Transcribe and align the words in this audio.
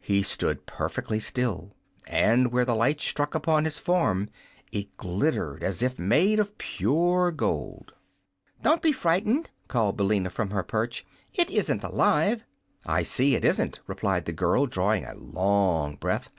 He 0.00 0.24
stood 0.24 0.66
perfectly 0.66 1.20
still, 1.20 1.76
and 2.08 2.50
where 2.50 2.64
the 2.64 2.74
light 2.74 3.00
struck 3.00 3.32
upon 3.36 3.62
his 3.64 3.78
form 3.78 4.28
it 4.72 4.96
glittered 4.96 5.62
as 5.62 5.84
if 5.84 6.00
made 6.00 6.40
of 6.40 6.58
pure 6.58 7.30
gold. 7.30 7.92
"Don't 8.60 8.82
be 8.82 8.90
frightened," 8.90 9.50
called 9.68 9.96
Billina, 9.96 10.30
from 10.30 10.50
her 10.50 10.64
perch. 10.64 11.06
"It 11.32 11.48
isn't 11.50 11.84
alive." 11.84 12.42
"I 12.86 13.04
see 13.04 13.36
it 13.36 13.44
isn't," 13.44 13.78
replied 13.86 14.24
the 14.24 14.32
girl, 14.32 14.66
drawing 14.66 15.04
a 15.04 15.14
long 15.14 15.94
breath. 15.94 16.30